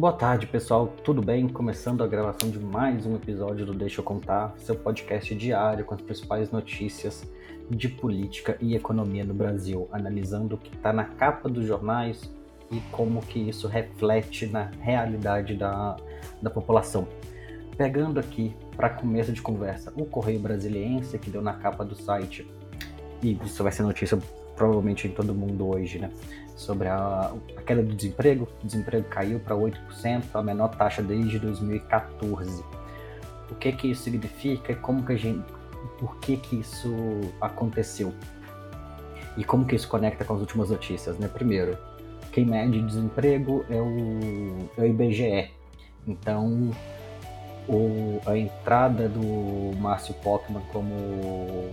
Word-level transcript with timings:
Boa 0.00 0.14
tarde, 0.14 0.46
pessoal. 0.46 0.86
Tudo 1.04 1.20
bem? 1.20 1.46
Começando 1.46 2.02
a 2.02 2.06
gravação 2.06 2.48
de 2.48 2.58
mais 2.58 3.04
um 3.04 3.16
episódio 3.16 3.66
do 3.66 3.74
Deixa 3.74 4.00
eu 4.00 4.02
Contar, 4.02 4.54
seu 4.56 4.74
podcast 4.74 5.34
diário 5.34 5.84
com 5.84 5.94
as 5.94 6.00
principais 6.00 6.50
notícias 6.50 7.30
de 7.68 7.86
política 7.86 8.56
e 8.62 8.74
economia 8.74 9.26
no 9.26 9.34
Brasil, 9.34 9.90
analisando 9.92 10.54
o 10.54 10.58
que 10.58 10.74
está 10.74 10.90
na 10.90 11.04
capa 11.04 11.50
dos 11.50 11.66
jornais 11.66 12.32
e 12.70 12.80
como 12.90 13.20
que 13.20 13.40
isso 13.40 13.68
reflete 13.68 14.46
na 14.46 14.70
realidade 14.80 15.54
da, 15.54 15.98
da 16.40 16.48
população. 16.48 17.06
Pegando 17.76 18.18
aqui 18.18 18.56
para 18.74 18.88
começo 18.88 19.34
de 19.34 19.42
conversa 19.42 19.92
o 19.94 20.06
Correio 20.06 20.40
Brasiliense, 20.40 21.18
que 21.18 21.28
deu 21.28 21.42
na 21.42 21.52
capa 21.52 21.84
do 21.84 21.94
site, 21.94 22.50
e 23.22 23.38
isso 23.44 23.62
vai 23.62 23.70
ser 23.70 23.82
notícia 23.82 24.18
provavelmente 24.60 25.08
em 25.08 25.10
todo 25.10 25.34
mundo 25.34 25.70
hoje, 25.70 25.98
né? 25.98 26.10
Sobre 26.54 26.86
a, 26.86 27.32
a 27.56 27.62
queda 27.62 27.82
do 27.82 27.94
desemprego. 27.94 28.46
O 28.62 28.66
desemprego 28.66 29.08
caiu 29.08 29.40
para 29.40 29.56
8%, 29.56 30.24
a 30.34 30.42
menor 30.42 30.68
taxa 30.68 31.02
desde 31.02 31.38
2014. 31.38 32.62
O 33.50 33.54
que 33.54 33.72
que 33.72 33.90
isso 33.90 34.02
significa? 34.02 34.74
Como 34.76 35.02
que 35.02 35.14
a 35.14 35.16
gente, 35.16 35.42
por 35.98 36.14
que 36.18 36.36
que 36.36 36.56
isso 36.56 36.94
aconteceu? 37.40 38.12
E 39.38 39.44
como 39.44 39.64
que 39.64 39.74
isso 39.74 39.88
conecta 39.88 40.26
com 40.26 40.34
as 40.34 40.40
últimas 40.40 40.68
notícias, 40.68 41.18
né? 41.18 41.26
Primeiro, 41.26 41.78
quem 42.30 42.44
mede 42.44 42.82
desemprego 42.82 43.64
é 43.70 43.80
o, 43.80 44.68
é 44.76 44.82
o 44.82 44.86
IBGE. 44.86 45.50
Então, 46.06 46.70
o, 47.66 48.20
a 48.26 48.36
entrada 48.36 49.08
do 49.08 49.74
Márcio 49.78 50.12
Pockman 50.16 50.62
como 50.70 51.70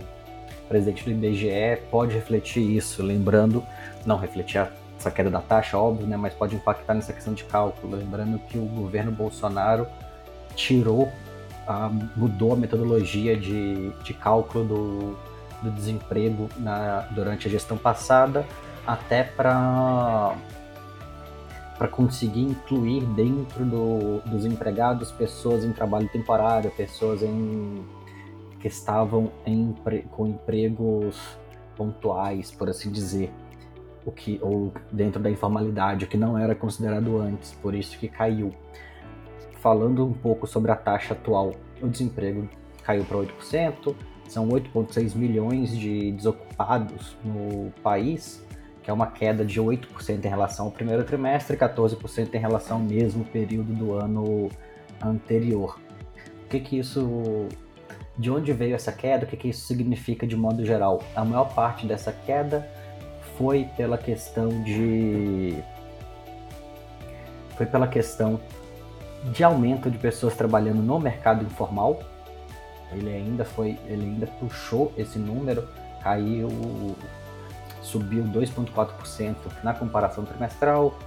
presidente 0.68 1.04
do 1.04 1.10
IBGE 1.10 1.82
pode 1.90 2.14
refletir 2.14 2.62
isso, 2.62 3.02
lembrando, 3.02 3.64
não 4.04 4.18
refletir 4.18 4.68
essa 4.98 5.10
queda 5.10 5.30
da 5.30 5.40
taxa, 5.40 5.78
óbvio, 5.78 6.06
né, 6.06 6.16
mas 6.16 6.34
pode 6.34 6.54
impactar 6.56 6.94
nessa 6.94 7.12
questão 7.12 7.32
de 7.32 7.44
cálculo, 7.44 7.96
lembrando 7.96 8.38
que 8.38 8.58
o 8.58 8.64
governo 8.64 9.12
Bolsonaro 9.12 9.86
tirou, 10.54 11.10
a, 11.66 11.88
mudou 12.16 12.52
a 12.52 12.56
metodologia 12.56 13.36
de, 13.36 13.90
de 14.02 14.14
cálculo 14.14 14.64
do, 14.64 15.16
do 15.62 15.70
desemprego 15.70 16.48
na, 16.58 17.06
durante 17.12 17.46
a 17.46 17.50
gestão 17.50 17.76
passada, 17.76 18.44
até 18.86 19.22
para 19.22 20.34
para 21.76 21.86
conseguir 21.86 22.42
incluir 22.42 23.04
dentro 23.14 23.64
do, 23.64 24.20
dos 24.26 24.44
empregados 24.44 25.12
pessoas 25.12 25.64
em 25.64 25.72
trabalho 25.72 26.08
temporário, 26.08 26.72
pessoas 26.72 27.22
em 27.22 27.84
que 28.60 28.68
estavam 28.68 29.30
em, 29.46 29.74
com 30.10 30.26
empregos 30.26 31.38
pontuais, 31.76 32.50
por 32.50 32.68
assim 32.68 32.90
dizer, 32.90 33.32
o 34.04 34.10
que 34.10 34.38
ou 34.42 34.72
dentro 34.90 35.22
da 35.22 35.30
informalidade, 35.30 36.04
o 36.04 36.08
que 36.08 36.16
não 36.16 36.36
era 36.36 36.54
considerado 36.54 37.18
antes, 37.18 37.52
por 37.52 37.74
isso 37.74 37.98
que 37.98 38.08
caiu. 38.08 38.52
Falando 39.60 40.04
um 40.06 40.12
pouco 40.12 40.46
sobre 40.46 40.70
a 40.70 40.76
taxa 40.76 41.14
atual, 41.14 41.54
o 41.80 41.88
desemprego 41.88 42.48
caiu 42.82 43.04
para 43.04 43.18
8%, 43.18 43.94
são 44.28 44.48
8,6 44.48 45.14
milhões 45.14 45.76
de 45.76 46.12
desocupados 46.12 47.16
no 47.24 47.70
país, 47.82 48.44
que 48.82 48.90
é 48.90 48.94
uma 48.94 49.06
queda 49.06 49.44
de 49.44 49.60
8% 49.60 50.24
em 50.24 50.28
relação 50.28 50.66
ao 50.66 50.72
primeiro 50.72 51.04
trimestre 51.04 51.56
e 51.56 51.58
14% 51.58 52.34
em 52.34 52.38
relação 52.38 52.78
ao 52.78 52.82
mesmo 52.82 53.24
período 53.24 53.72
do 53.74 53.94
ano 53.94 54.48
anterior. 55.02 55.78
O 56.44 56.48
que, 56.48 56.60
que 56.60 56.78
isso 56.78 57.48
de 58.18 58.30
onde 58.30 58.52
veio 58.52 58.74
essa 58.74 58.90
queda, 58.90 59.24
o 59.24 59.28
que, 59.28 59.36
que 59.36 59.48
isso 59.48 59.66
significa 59.66 60.26
de 60.26 60.36
modo 60.36 60.64
geral. 60.64 61.00
A 61.14 61.24
maior 61.24 61.54
parte 61.54 61.86
dessa 61.86 62.12
queda 62.12 62.68
foi 63.36 63.68
pela 63.76 63.96
questão 63.96 64.48
de. 64.64 65.62
Foi 67.56 67.64
pela 67.64 67.86
questão 67.86 68.40
de 69.32 69.44
aumento 69.44 69.90
de 69.90 69.98
pessoas 69.98 70.34
trabalhando 70.34 70.82
no 70.82 70.98
mercado 70.98 71.44
informal. 71.44 72.00
Ele 72.90 73.08
ainda 73.14 73.44
foi, 73.44 73.78
ele 73.86 74.04
ainda 74.04 74.26
puxou 74.26 74.92
esse 74.96 75.18
número, 75.18 75.68
caiu, 76.02 76.48
subiu 77.82 78.24
2,4% 78.24 79.34
na 79.62 79.74
comparação 79.74 80.24
trimestral, 80.24 80.98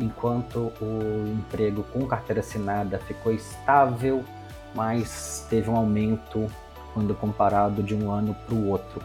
enquanto 0.00 0.72
o 0.80 1.28
emprego 1.28 1.82
com 1.92 2.06
carteira 2.06 2.40
assinada 2.40 2.98
ficou 3.00 3.32
estável 3.32 4.24
mas 4.78 5.44
teve 5.50 5.68
um 5.68 5.74
aumento 5.74 6.46
quando 6.94 7.12
comparado 7.12 7.82
de 7.82 7.96
um 7.96 8.12
ano 8.12 8.32
para 8.32 8.54
o 8.54 8.68
outro. 8.68 9.04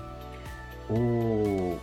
O, 0.88 1.80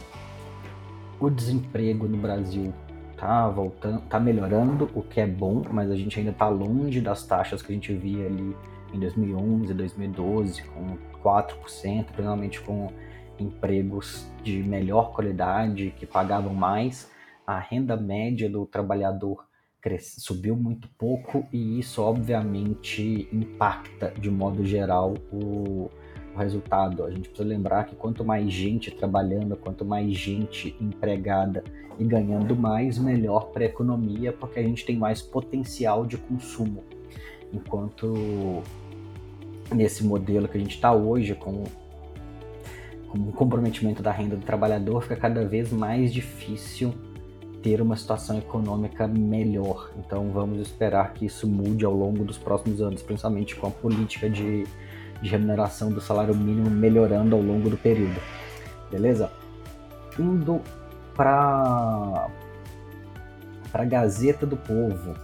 o 1.19 1.29
desemprego 1.29 2.07
no 2.07 2.17
Brasil 2.17 2.73
tá 3.17 3.49
voltando, 3.49 4.01
tá 4.03 4.21
melhorando, 4.21 4.89
o 4.95 5.03
que 5.03 5.21
é 5.21 5.27
bom, 5.27 5.65
mas 5.73 5.91
a 5.91 5.97
gente 5.97 6.17
ainda 6.21 6.31
está 6.31 6.49
longe 6.49 7.01
das 7.01 7.27
taxas 7.27 7.63
que 7.63 7.73
a 7.73 7.75
gente 7.75 7.93
via 7.93 8.27
ali 8.27 8.57
em 8.95 9.01
2011, 9.01 9.75
2012, 9.75 10.63
com 10.63 10.97
4%, 11.21 12.05
principalmente 12.13 12.61
com 12.61 12.93
empregos 13.41 14.25
de 14.45 14.63
melhor 14.63 15.11
qualidade, 15.11 15.93
que 15.99 16.07
pagavam 16.07 16.55
mais. 16.55 17.11
A 17.45 17.59
renda 17.59 17.97
média 17.97 18.49
do 18.49 18.65
trabalhador 18.67 19.50
cresce, 19.81 20.21
subiu 20.21 20.55
muito 20.55 20.89
pouco 20.99 21.47
e 21.53 21.79
isso 21.79 22.03
obviamente 22.03 23.29
impacta 23.33 24.13
de 24.19 24.31
modo 24.31 24.65
geral 24.65 25.15
o, 25.33 25.91
o, 26.35 26.39
resultado. 26.39 27.05
A 27.05 27.11
gente 27.11 27.29
precisa 27.29 27.49
lembrar 27.49 27.85
que 27.85 27.97
quanto 27.97 28.25
mais 28.25 28.53
gente 28.53 28.91
trabalhando, 28.91 29.57
quanto 29.57 29.85
mais 29.85 30.13
gente 30.13 30.77
empregada 30.81 31.65
e 31.99 32.05
ganhando 32.05 32.55
mais, 32.55 32.99
melhor 32.99 33.51
para 33.51 33.65
a 33.65 33.67
economia, 33.67 34.33
porque 34.33 34.59
a 34.59 34.63
gente 34.63 34.85
tem 34.85 34.97
mais 34.97 35.21
potencial 35.21 36.07
de 36.07 36.17
consumo. 36.17 36.85
Enquanto 37.53 38.63
nesse 39.75 40.05
modelo 40.05 40.49
que 40.49 40.57
a 40.57 40.61
gente 40.61 40.75
está 40.75 40.93
hoje, 40.93 41.35
com, 41.35 41.65
com 43.09 43.19
o 43.19 43.33
comprometimento 43.33 44.03
da 44.03 44.13
renda 44.13 44.37
do 44.37 44.45
trabalhador, 44.45 45.03
fica 45.03 45.17
cada 45.17 45.45
vez 45.45 45.73
mais 45.73 46.13
difícil 46.13 46.95
ter 47.63 47.81
uma 47.81 47.97
situação 47.97 48.39
econômica 48.39 49.07
melhor. 49.07 49.91
Então 49.99 50.31
vamos 50.31 50.61
esperar 50.61 51.13
que 51.13 51.27
isso 51.27 51.47
mude 51.47 51.85
ao 51.85 51.95
longo 51.95 52.25
dos 52.25 52.39
próximos 52.39 52.81
anos, 52.81 53.03
principalmente 53.03 53.57
com 53.57 53.67
a 53.67 53.71
política 53.71 54.29
de, 54.29 54.67
de 55.21 55.29
remuneração 55.29 55.91
do 55.91 56.01
salário 56.01 56.35
mínimo 56.35 56.71
melhorando 56.71 57.37
ao 57.37 57.43
longo 57.43 57.69
do 57.69 57.77
período. 57.77 58.21
Beleza? 58.91 59.31
Indo 60.19 60.61
para 61.15 62.29
a 63.73 63.85
Gazeta 63.85 64.47
do 64.47 64.57
Povo. 64.57 65.15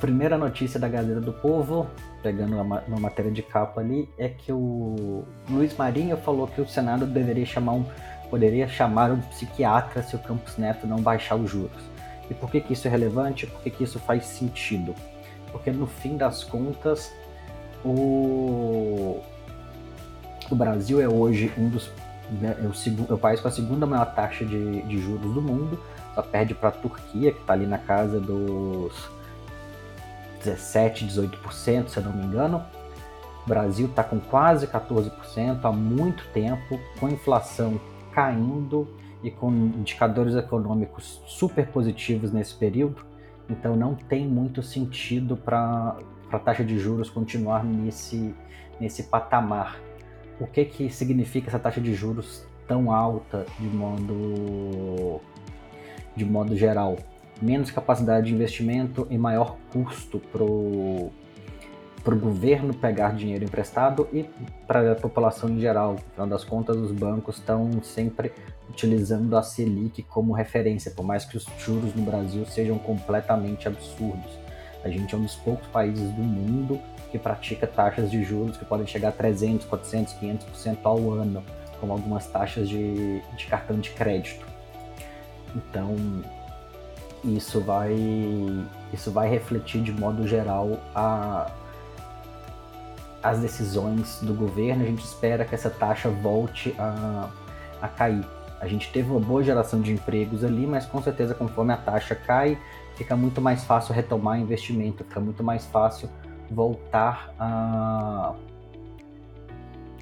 Primeira 0.00 0.36
notícia 0.36 0.80
da 0.80 0.88
Gazeta 0.88 1.20
do 1.20 1.32
Povo, 1.32 1.86
pegando 2.22 2.56
uma 2.56 3.00
matéria 3.00 3.30
de 3.30 3.42
capa 3.42 3.80
ali, 3.80 4.08
é 4.18 4.28
que 4.28 4.52
o 4.52 5.24
Luiz 5.48 5.76
Marinho 5.76 6.16
falou 6.16 6.46
que 6.48 6.60
o 6.60 6.68
Senado 6.68 7.06
deveria 7.06 7.46
chamar 7.46 7.72
um 7.72 7.84
poderia 8.32 8.66
chamar 8.66 9.10
um 9.10 9.20
psiquiatra 9.20 10.02
se 10.02 10.16
o 10.16 10.18
Campos 10.18 10.56
Neto 10.56 10.86
não 10.86 11.02
baixar 11.02 11.36
os 11.36 11.50
juros. 11.50 11.82
E 12.30 12.32
por 12.32 12.50
que, 12.50 12.62
que 12.62 12.72
isso 12.72 12.88
é 12.88 12.90
relevante? 12.90 13.46
Por 13.46 13.60
que, 13.60 13.68
que 13.68 13.84
isso 13.84 13.98
faz 13.98 14.24
sentido? 14.24 14.94
Porque 15.50 15.70
no 15.70 15.86
fim 15.86 16.16
das 16.16 16.42
contas, 16.42 17.12
o, 17.84 19.20
o 20.50 20.54
Brasil 20.54 20.98
é 20.98 21.06
hoje 21.06 21.52
um 21.58 21.68
dos 21.68 21.90
né, 22.40 22.56
é 22.58 22.66
o, 22.66 22.72
é 23.10 23.12
o 23.12 23.18
país 23.18 23.38
com 23.38 23.48
a 23.48 23.50
segunda 23.50 23.84
maior 23.84 24.06
taxa 24.14 24.46
de, 24.46 24.80
de 24.80 24.98
juros 24.98 25.34
do 25.34 25.42
mundo, 25.42 25.78
só 26.14 26.22
perde 26.22 26.54
para 26.54 26.70
a 26.70 26.72
Turquia, 26.72 27.32
que 27.32 27.40
está 27.40 27.52
ali 27.52 27.66
na 27.66 27.76
casa 27.76 28.18
dos 28.18 28.94
17, 30.42 31.04
18%, 31.04 31.88
se 31.88 31.98
eu 31.98 32.02
não 32.02 32.14
me 32.14 32.24
engano. 32.24 32.64
O 33.44 33.46
Brasil 33.46 33.88
está 33.88 34.02
com 34.02 34.18
quase 34.18 34.66
14% 34.66 35.10
há 35.62 35.70
muito 35.70 36.24
tempo, 36.32 36.80
com 36.98 37.10
inflação 37.10 37.78
caindo 38.14 38.88
e 39.22 39.30
com 39.30 39.50
indicadores 39.50 40.34
econômicos 40.34 41.22
super 41.26 41.66
positivos 41.68 42.32
nesse 42.32 42.54
período, 42.54 43.04
então 43.48 43.76
não 43.76 43.94
tem 43.94 44.26
muito 44.26 44.62
sentido 44.62 45.36
para 45.36 45.96
a 46.30 46.38
taxa 46.38 46.64
de 46.64 46.78
juros 46.78 47.10
continuar 47.10 47.64
nesse, 47.64 48.34
nesse 48.80 49.04
patamar. 49.04 49.78
O 50.40 50.46
que, 50.46 50.64
que 50.64 50.90
significa 50.90 51.48
essa 51.48 51.58
taxa 51.58 51.80
de 51.80 51.94
juros 51.94 52.44
tão 52.66 52.90
alta 52.90 53.46
de 53.60 53.66
modo, 53.66 55.20
de 56.16 56.24
modo 56.24 56.56
geral? 56.56 56.96
Menos 57.40 57.70
capacidade 57.70 58.26
de 58.26 58.34
investimento 58.34 59.06
e 59.10 59.18
maior 59.18 59.56
custo 59.72 60.20
para 62.02 62.14
o 62.14 62.18
governo 62.18 62.74
pegar 62.74 63.14
dinheiro 63.14 63.44
emprestado 63.44 64.08
e 64.12 64.24
para 64.66 64.92
a 64.92 64.94
população 64.94 65.48
em 65.48 65.60
geral. 65.60 65.96
Afinal 66.12 66.26
das 66.26 66.44
contas, 66.44 66.76
os 66.76 66.90
bancos 66.90 67.38
estão 67.38 67.82
sempre 67.82 68.32
utilizando 68.68 69.36
a 69.36 69.42
Selic 69.42 70.02
como 70.04 70.32
referência, 70.32 70.90
por 70.90 71.04
mais 71.04 71.24
que 71.24 71.36
os 71.36 71.46
juros 71.58 71.94
no 71.94 72.02
Brasil 72.02 72.44
sejam 72.46 72.78
completamente 72.78 73.68
absurdos. 73.68 74.38
A 74.84 74.88
gente 74.88 75.14
é 75.14 75.18
um 75.18 75.22
dos 75.22 75.36
poucos 75.36 75.66
países 75.68 76.10
do 76.12 76.22
mundo 76.22 76.80
que 77.10 77.18
pratica 77.18 77.66
taxas 77.66 78.10
de 78.10 78.24
juros 78.24 78.56
que 78.56 78.64
podem 78.64 78.86
chegar 78.86 79.10
a 79.10 79.12
300, 79.12 79.66
400, 79.66 80.14
500% 80.14 80.78
ao 80.82 81.12
ano, 81.12 81.44
como 81.78 81.92
algumas 81.92 82.26
taxas 82.26 82.68
de, 82.68 83.20
de 83.36 83.46
cartão 83.46 83.78
de 83.78 83.90
crédito. 83.90 84.46
Então, 85.54 85.94
isso 87.22 87.60
vai, 87.60 87.94
isso 88.92 89.12
vai 89.12 89.28
refletir 89.28 89.82
de 89.82 89.92
modo 89.92 90.26
geral 90.26 90.80
a, 90.94 91.52
as 93.22 93.38
decisões 93.40 94.20
do 94.22 94.34
governo. 94.34 94.82
A 94.82 94.86
gente 94.86 95.04
espera 95.04 95.44
que 95.44 95.54
essa 95.54 95.70
taxa 95.70 96.08
volte 96.08 96.74
a, 96.78 97.30
a 97.80 97.88
cair. 97.88 98.24
A 98.60 98.66
gente 98.66 98.92
teve 98.92 99.10
uma 99.10 99.20
boa 99.20 99.42
geração 99.42 99.80
de 99.80 99.92
empregos 99.92 100.44
ali, 100.44 100.66
mas 100.66 100.86
com 100.86 101.02
certeza, 101.02 101.34
conforme 101.34 101.72
a 101.72 101.76
taxa 101.76 102.14
cai, 102.14 102.56
fica 102.94 103.16
muito 103.16 103.40
mais 103.40 103.64
fácil 103.64 103.94
retomar 103.94 104.38
investimento, 104.38 105.04
fica 105.04 105.20
muito 105.20 105.42
mais 105.42 105.66
fácil 105.66 106.08
voltar 106.50 107.34
a 107.38 108.34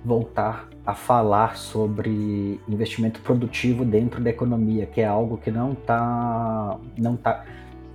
voltar 0.05 0.69
a 0.84 0.94
falar 0.94 1.56
sobre 1.56 2.61
investimento 2.66 3.20
produtivo 3.20 3.84
dentro 3.84 4.20
da 4.20 4.31
economia, 4.31 4.87
que 4.87 5.00
é 5.00 5.06
algo 5.06 5.37
que 5.37 5.50
não 5.50 5.73
está 5.73 6.78
não 6.96 7.16
tá 7.16 7.44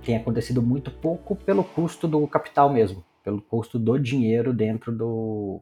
tem 0.04 0.16
acontecido 0.16 0.62
muito 0.62 0.90
pouco 0.90 1.34
pelo 1.34 1.64
custo 1.64 2.06
do 2.06 2.24
capital 2.28 2.70
mesmo, 2.70 3.04
pelo 3.26 3.42
custo 3.42 3.76
do 3.76 3.98
dinheiro 3.98 4.54
dentro 4.54 4.92
do 4.92 5.60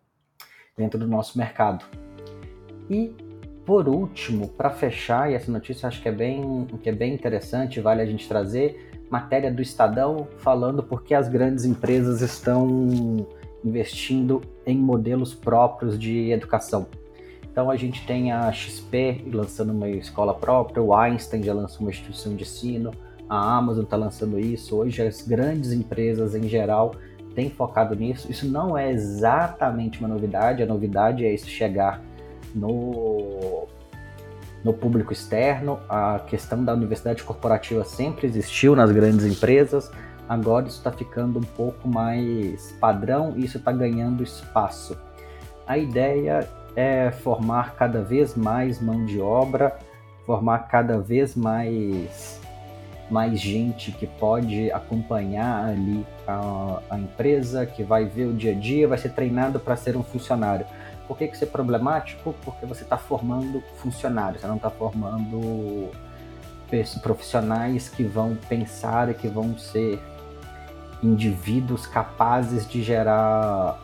dentro 0.76 1.00
do 1.00 1.08
nosso 1.08 1.38
mercado. 1.38 1.82
E 2.90 3.10
por 3.64 3.88
último, 3.88 4.48
para 4.48 4.68
fechar, 4.68 5.32
e 5.32 5.34
essa 5.34 5.50
notícia 5.50 5.88
acho 5.88 6.02
que 6.02 6.08
é 6.10 6.12
bem 6.12 6.66
que 6.82 6.90
é 6.90 6.92
bem 6.92 7.14
interessante, 7.14 7.80
vale 7.80 8.02
a 8.02 8.06
gente 8.06 8.28
trazer 8.28 8.92
matéria 9.08 9.50
do 9.50 9.62
Estadão 9.62 10.28
falando 10.36 10.82
porque 10.82 11.14
as 11.14 11.26
grandes 11.26 11.64
empresas 11.64 12.20
estão 12.20 13.26
investindo 13.64 14.42
em 14.66 14.76
modelos 14.76 15.32
próprios 15.32 15.98
de 15.98 16.30
educação. 16.30 16.86
Então 17.50 17.70
a 17.70 17.76
gente 17.76 18.06
tem 18.06 18.30
a 18.30 18.52
XP 18.52 19.24
lançando 19.32 19.72
uma 19.72 19.88
escola 19.88 20.34
própria, 20.34 20.82
o 20.82 20.94
Einstein 20.94 21.42
já 21.42 21.54
lançou 21.54 21.80
uma 21.80 21.90
instituição 21.90 22.36
de 22.36 22.42
ensino, 22.42 22.90
a 23.26 23.56
Amazon 23.56 23.84
está 23.84 23.96
lançando 23.96 24.38
isso. 24.38 24.76
Hoje 24.76 25.00
as 25.00 25.22
grandes 25.26 25.72
empresas 25.72 26.34
em 26.34 26.46
geral 26.46 26.94
têm 27.34 27.50
focado 27.50 27.94
nisso. 27.94 28.30
Isso 28.30 28.46
não 28.46 28.76
é 28.76 28.90
exatamente 28.90 29.98
uma 29.98 30.08
novidade, 30.08 30.62
a 30.62 30.66
novidade 30.66 31.24
é 31.24 31.32
isso 31.32 31.46
chegar 31.46 32.00
no, 32.54 33.66
no 34.62 34.72
público 34.72 35.12
externo. 35.12 35.78
A 35.88 36.20
questão 36.26 36.64
da 36.64 36.72
universidade 36.72 37.22
corporativa 37.22 37.84
sempre 37.84 38.26
existiu 38.26 38.74
nas 38.76 38.90
grandes 38.90 39.24
empresas, 39.24 39.90
Agora 40.28 40.66
isso 40.66 40.78
está 40.78 40.90
ficando 40.90 41.38
um 41.38 41.42
pouco 41.42 41.86
mais 41.86 42.72
padrão 42.80 43.34
e 43.36 43.44
isso 43.44 43.58
está 43.58 43.72
ganhando 43.72 44.22
espaço. 44.22 44.96
A 45.66 45.76
ideia 45.76 46.48
é 46.74 47.10
formar 47.10 47.74
cada 47.76 48.02
vez 48.02 48.34
mais 48.34 48.80
mão 48.80 49.04
de 49.04 49.20
obra, 49.20 49.76
formar 50.24 50.60
cada 50.68 50.98
vez 50.98 51.34
mais, 51.36 52.40
mais 53.10 53.38
gente 53.38 53.92
que 53.92 54.06
pode 54.06 54.70
acompanhar 54.72 55.66
ali 55.68 56.06
a, 56.26 56.80
a 56.90 56.98
empresa, 56.98 57.66
que 57.66 57.82
vai 57.82 58.04
ver 58.04 58.26
o 58.26 58.32
dia 58.32 58.52
a 58.52 58.54
dia, 58.54 58.88
vai 58.88 58.98
ser 58.98 59.10
treinado 59.10 59.60
para 59.60 59.76
ser 59.76 59.96
um 59.96 60.02
funcionário. 60.02 60.66
Por 61.06 61.18
que, 61.18 61.28
que 61.28 61.34
isso 61.34 61.44
é 61.44 61.46
problemático? 61.46 62.34
Porque 62.44 62.64
você 62.64 62.82
está 62.82 62.96
formando 62.96 63.62
funcionários, 63.76 64.40
você 64.40 64.46
não 64.46 64.56
está 64.56 64.70
formando 64.70 65.90
profissionais 67.02 67.88
que 67.88 68.02
vão 68.02 68.36
pensar 68.48 69.08
e 69.08 69.14
que 69.14 69.28
vão 69.28 69.56
ser 69.56 70.00
indivíduos 71.02 71.86
capazes 71.86 72.66
de 72.66 72.82
gerar 72.82 73.78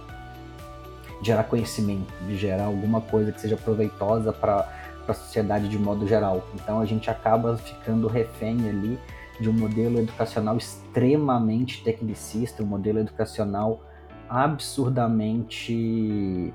gerar 1.23 1.44
conhecimento, 1.44 2.12
de 2.26 2.37
gerar 2.37 2.64
alguma 2.64 3.00
coisa 3.02 3.31
que 3.31 3.40
seja 3.40 3.56
proveitosa 3.56 4.32
para 4.32 4.66
a 5.11 5.15
sociedade 5.15 5.69
de 5.69 5.79
modo 5.79 6.07
geral. 6.07 6.45
Então 6.55 6.81
a 6.81 6.85
gente 6.85 7.11
acaba 7.11 7.57
ficando 7.57 8.09
refém 8.09 8.69
ali 8.69 8.99
de 9.41 9.49
um 9.49 9.53
modelo 9.53 9.99
educacional 9.99 10.57
extremamente 10.57 11.83
tecnicista, 11.83 12.62
um 12.62 12.67
modelo 12.67 12.99
educacional 12.99 13.83
absurdamente 14.29 16.53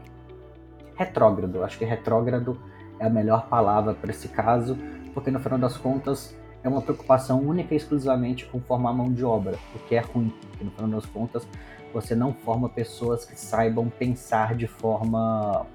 retrógrado. 0.96 1.64
Acho 1.64 1.78
que 1.78 1.86
retrógrado 1.86 2.60
é 3.00 3.06
a 3.06 3.10
melhor 3.10 3.48
palavra 3.48 3.94
para 3.94 4.12
esse 4.12 4.30
caso, 4.30 4.78
porque 5.14 5.32
no 5.32 5.40
final 5.40 5.60
das 5.60 5.78
contas 5.78 6.36
é 6.64 6.70
uma 6.70 6.82
preocupação 6.82 7.42
única 7.42 7.74
e 7.74 7.78
exclusivamente 7.78 8.46
com 8.46 8.60
formar 8.60 8.94
mão 8.94 9.14
de 9.14 9.26
obra, 9.26 9.58
o 9.76 9.80
que 9.80 9.96
é 9.96 10.00
ruim, 10.00 10.34
porque 10.50 10.64
no 10.64 10.72
final 10.72 10.90
das 10.90 11.06
contas 11.06 11.48
você 11.94 12.16
não 12.16 12.34
forma 12.34 12.68
pessoas 12.68 13.26
que 13.26 13.40
saibam 13.40 13.90
pensar 13.90 14.56
de 14.56 14.68
forma 14.68 15.66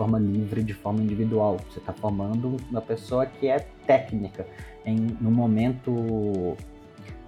forma 0.00 0.18
livre, 0.18 0.62
de 0.62 0.72
forma 0.72 1.02
individual. 1.02 1.58
Você 1.70 1.78
está 1.78 1.92
formando 1.92 2.56
uma 2.70 2.80
pessoa 2.80 3.26
que 3.26 3.46
é 3.46 3.58
técnica. 3.86 4.46
Em 4.86 4.96
no 5.20 5.30
momento 5.30 6.56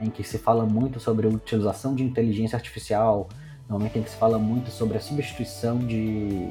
em 0.01 0.09
que 0.09 0.25
se 0.25 0.39
fala 0.39 0.65
muito 0.65 0.99
sobre 0.99 1.27
a 1.27 1.31
utilização 1.31 1.95
de 1.95 2.03
inteligência 2.03 2.57
artificial, 2.57 3.29
no 3.69 3.79
momento 3.79 3.99
em 3.99 4.03
que 4.03 4.09
se 4.09 4.17
fala 4.17 4.39
muito 4.39 4.71
sobre 4.71 4.97
a 4.97 5.01
substituição 5.03 5.81
de, 5.81 6.49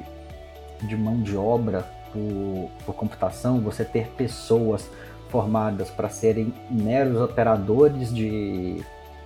de 0.83 0.95
mão 0.95 1.23
de 1.23 1.35
obra 1.35 1.81
por, 2.13 2.69
por 2.85 2.93
computação, 2.93 3.59
você 3.59 3.83
ter 3.83 4.07
pessoas 4.09 4.87
formadas 5.29 5.89
para 5.89 6.07
serem 6.07 6.53
meros 6.69 7.19
operadores 7.19 8.13
de, 8.13 8.83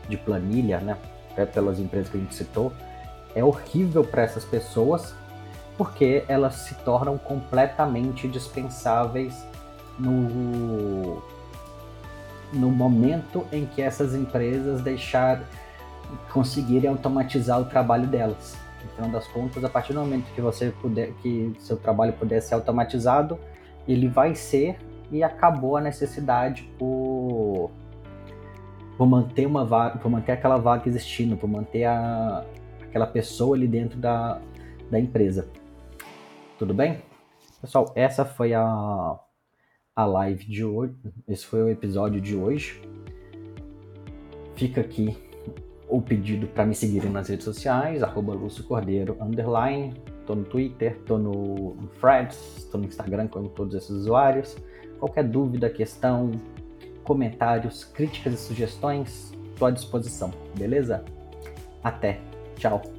de 0.08 0.16
planilha, 0.16 0.80
né? 0.80 0.98
Pelas 1.54 1.78
empresas 1.78 2.10
que 2.10 2.18
a 2.18 2.22
gente 2.22 2.34
citou, 2.34 2.72
é 3.36 3.44
horrível 3.44 4.02
para 4.02 4.22
essas 4.22 4.46
pessoas 4.46 5.14
porque 5.78 6.24
elas 6.28 6.56
se 6.56 6.76
tornam 6.76 7.18
completamente 7.18 8.28
dispensáveis 8.28 9.46
no, 10.00 11.22
no 12.54 12.70
momento 12.70 13.46
em 13.52 13.66
que 13.66 13.82
essas 13.82 14.14
empresas 14.16 14.82
deixar 14.82 15.44
conseguirem 16.32 16.90
automatizar 16.90 17.60
o 17.60 17.66
trabalho 17.66 18.08
delas. 18.08 18.56
Então, 18.94 19.10
das 19.10 19.28
contas, 19.28 19.64
a 19.64 19.70
partir 19.70 19.94
do 19.94 20.00
momento 20.00 20.32
que 20.34 20.42
você 20.42 20.72
puder, 20.82 21.12
que 21.22 21.54
seu 21.60 21.76
trabalho 21.76 22.14
puder 22.14 22.42
ser 22.42 22.54
automatizado, 22.54 23.38
ele 23.88 24.08
vai 24.08 24.36
ser 24.36 24.78
e 25.12 25.24
acabou 25.24 25.76
a 25.78 25.82
necessidade 25.82 26.64
por, 26.78 27.72
por 28.98 29.08
manter 29.08 29.46
uma 29.46 29.66
vaga, 29.66 29.98
por 29.98 30.10
manter 30.10 30.34
aquela 30.34 30.58
vaga 30.58 30.88
existindo, 30.88 31.36
por 31.36 31.48
manter 31.48 31.86
a, 31.86 32.46
aquela 32.84 33.08
pessoa 33.08 33.56
ali 33.56 33.68
dentro 33.68 33.98
da, 33.98 34.40
da 34.90 35.00
empresa. 35.00 35.48
Tudo 36.58 36.74
bem? 36.74 37.02
Pessoal, 37.60 37.92
essa 37.96 38.24
foi 38.24 38.54
a, 38.54 39.20
a 39.94 40.06
live 40.06 40.46
de 40.46 40.64
hoje. 40.64 40.96
Esse 41.28 41.46
foi 41.46 41.62
o 41.62 41.70
episódio 41.70 42.22
de 42.22 42.36
hoje. 42.36 42.82
Fica 44.56 44.80
aqui 44.80 45.18
o 45.90 46.02
pedido 46.02 46.48
para 46.48 46.66
me 46.66 46.74
seguirem 46.74 47.12
nas 47.12 47.28
redes 47.28 47.44
sociais, 47.44 48.02
arroba 48.02 48.34
Lúcio 48.34 48.64
Cordeiro, 48.64 49.18
underline. 49.20 49.94
Tô 50.26 50.34
no 50.34 50.46
Twitter, 50.46 50.98
tô 51.06 51.18
no 51.18 51.76
Threads, 52.00 52.70
tô 52.72 52.78
no 52.78 52.86
Instagram 52.86 53.28
com 53.28 53.44
todos 53.50 53.76
esses 53.76 53.90
usuários. 53.90 54.58
Qualquer 54.98 55.26
dúvida, 55.26 55.70
questão, 55.70 56.32
comentários, 57.04 57.84
críticas 57.84 58.34
e 58.34 58.38
sugestões, 58.38 59.34
estou 59.52 59.68
à 59.68 59.72
disposição, 59.72 60.32
beleza? 60.58 61.04
Até, 61.84 62.22
tchau! 62.56 62.95